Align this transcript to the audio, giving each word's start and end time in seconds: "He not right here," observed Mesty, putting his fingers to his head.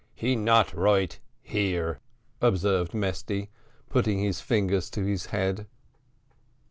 "He 0.15 0.35
not 0.35 0.73
right 0.73 1.19
here," 1.43 1.99
observed 2.41 2.95
Mesty, 2.95 3.51
putting 3.87 4.17
his 4.17 4.41
fingers 4.41 4.89
to 4.89 5.03
his 5.05 5.27
head. 5.27 5.67